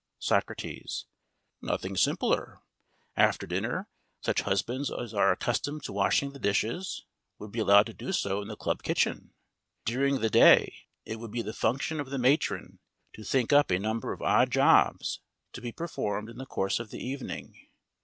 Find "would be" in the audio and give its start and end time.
7.37-7.59, 11.19-11.43